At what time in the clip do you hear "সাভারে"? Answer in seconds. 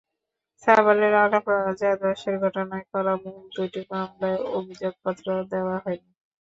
0.63-1.07